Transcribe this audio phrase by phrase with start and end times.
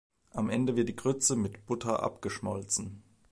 [0.31, 3.03] Am Ende wird die Grütze mit Butter abgeschmolzen.